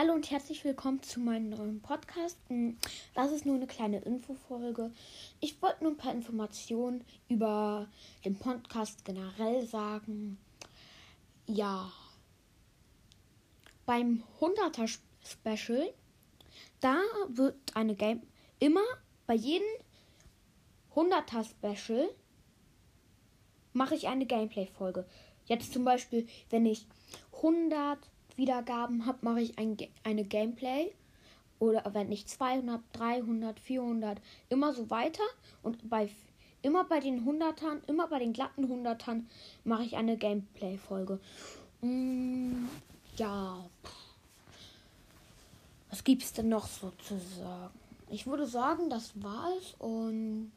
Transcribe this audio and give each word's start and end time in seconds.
Hallo 0.00 0.12
und 0.12 0.30
herzlich 0.30 0.62
willkommen 0.62 1.02
zu 1.02 1.18
meinem 1.18 1.48
neuen 1.48 1.80
Podcast. 1.82 2.38
Hm, 2.46 2.78
Das 3.14 3.32
ist 3.32 3.44
nur 3.44 3.56
eine 3.56 3.66
kleine 3.66 3.98
Infofolge. 3.98 4.92
Ich 5.40 5.60
wollte 5.60 5.82
nur 5.82 5.92
ein 5.92 5.96
paar 5.96 6.12
Informationen 6.12 7.04
über 7.28 7.88
den 8.24 8.36
Podcast 8.36 9.04
generell 9.04 9.66
sagen. 9.66 10.38
Ja, 11.48 11.90
beim 13.86 14.22
100er 14.38 15.00
Special, 15.24 15.92
da 16.78 17.00
wird 17.30 17.56
eine 17.74 17.96
Game 17.96 18.22
immer 18.60 18.84
bei 19.26 19.34
jedem 19.34 19.66
100er 20.94 21.44
Special 21.44 22.08
mache 23.72 23.96
ich 23.96 24.06
eine 24.06 24.26
Gameplay-Folge. 24.26 25.08
Jetzt 25.46 25.72
zum 25.72 25.84
Beispiel, 25.84 26.28
wenn 26.50 26.66
ich 26.66 26.86
100 27.34 27.98
Wiedergaben 28.38 29.04
habe, 29.04 29.18
mache 29.22 29.42
ich 29.42 29.58
ein, 29.58 29.76
eine 30.04 30.24
Gameplay. 30.24 30.92
Oder 31.58 31.82
wenn 31.92 32.10
ich 32.12 32.26
200, 32.26 32.80
300, 32.92 33.58
400, 33.58 34.20
immer 34.48 34.72
so 34.72 34.88
weiter. 34.90 35.24
Und 35.62 35.90
bei 35.90 36.08
immer 36.62 36.84
bei 36.84 37.00
den 37.00 37.26
100ern, 37.26 37.80
immer 37.86 38.08
bei 38.08 38.18
den 38.18 38.32
glatten 38.32 38.64
100ern 38.64 39.24
mache 39.64 39.84
ich 39.84 39.96
eine 39.96 40.16
Gameplay-Folge. 40.16 41.20
Mm, 41.80 42.66
ja. 43.16 43.64
Was 45.90 46.04
gibt's 46.04 46.32
denn 46.32 46.48
noch 46.48 46.66
so 46.66 46.92
zu 47.02 47.18
sagen? 47.18 47.78
Ich 48.10 48.26
würde 48.26 48.46
sagen, 48.46 48.90
das 48.90 49.12
war 49.22 49.50
es 49.58 49.74
und 49.78 50.52